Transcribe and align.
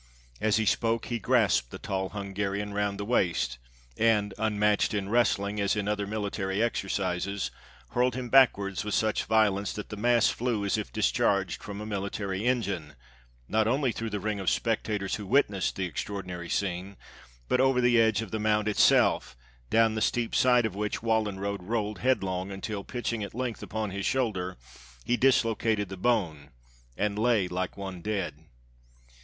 As 0.39 0.55
he 0.57 0.65
spoke, 0.65 1.05
he 1.05 1.19
grasped 1.19 1.69
the 1.69 1.77
tall 1.77 2.09
Hungarian 2.09 2.73
round 2.73 2.97
the 2.99 3.05
waist, 3.05 3.59
and, 3.95 4.33
unmatched 4.39 4.95
in 4.95 5.09
wrestling, 5.09 5.61
as 5.61 5.75
in 5.75 5.87
other 5.87 6.07
military 6.07 6.59
exercises, 6.59 7.51
hurled 7.91 8.15
him 8.15 8.27
backwards 8.27 8.83
with 8.83 8.95
such 8.95 9.25
violence 9.25 9.73
that 9.73 9.89
the 9.89 9.95
mass 9.95 10.27
flew 10.29 10.65
as 10.65 10.75
if 10.75 10.91
discharged 10.91 11.61
from 11.61 11.79
a 11.79 11.85
military 11.85 12.47
engine, 12.47 12.95
not 13.47 13.67
only 13.67 13.91
through 13.91 14.09
the 14.09 14.19
ring 14.19 14.39
of 14.39 14.49
spectators 14.49 15.17
who 15.17 15.25
witnessed 15.27 15.75
the 15.75 15.85
extraordinary 15.85 16.49
scene, 16.49 16.97
but 17.47 17.61
over 17.61 17.79
the 17.79 18.01
edge 18.01 18.23
of 18.23 18.31
the 18.31 18.39
mount 18.39 18.67
itself, 18.67 19.37
down 19.69 19.93
the 19.93 20.01
steep 20.01 20.33
side 20.33 20.65
of 20.65 20.73
which 20.73 21.03
Wallenrode 21.03 21.61
rolled 21.61 21.99
headlong, 21.99 22.49
until, 22.49 22.83
pitching 22.83 23.23
at 23.23 23.35
length 23.35 23.61
upon 23.61 23.91
his 23.91 24.07
shoulder, 24.07 24.57
he 25.05 25.15
dislocated 25.15 25.89
the 25.89 25.95
bone, 25.95 26.49
and 26.97 27.19
lay 27.19 27.47
like 27.47 27.77
one 27.77 28.01
dead. 28.01 28.45